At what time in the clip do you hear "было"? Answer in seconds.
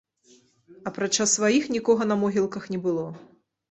2.91-3.11